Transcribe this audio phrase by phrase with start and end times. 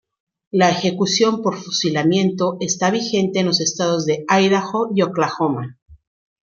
[0.49, 5.77] La ejecución por fusilamiento está vigente en los estados de Idaho y Oklahoma.